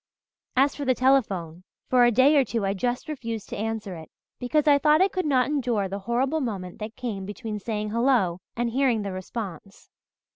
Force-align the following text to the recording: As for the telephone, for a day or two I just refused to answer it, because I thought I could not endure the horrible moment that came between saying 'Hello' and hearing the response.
As 0.55 0.75
for 0.75 0.83
the 0.83 0.95
telephone, 0.95 1.63
for 1.87 2.05
a 2.05 2.11
day 2.11 2.35
or 2.35 2.43
two 2.43 2.65
I 2.65 2.73
just 2.73 3.07
refused 3.07 3.49
to 3.49 3.55
answer 3.55 3.93
it, 3.95 4.09
because 4.39 4.67
I 4.67 4.79
thought 4.79 4.99
I 4.99 5.07
could 5.07 5.27
not 5.27 5.45
endure 5.45 5.87
the 5.87 5.99
horrible 6.09 6.41
moment 6.41 6.79
that 6.79 6.95
came 6.95 7.23
between 7.23 7.59
saying 7.59 7.91
'Hello' 7.91 8.39
and 8.55 8.71
hearing 8.71 9.03
the 9.03 9.11
response. 9.11 9.91